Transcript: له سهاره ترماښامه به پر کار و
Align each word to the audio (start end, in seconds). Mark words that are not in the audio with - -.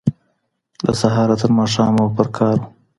له 0.85 0.91
سهاره 1.01 1.35
ترماښامه 1.43 2.01
به 2.05 2.11
پر 2.15 2.27
کار 2.37 2.55
و 2.61 2.63